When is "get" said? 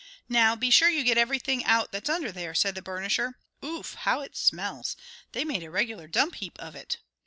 1.03-1.19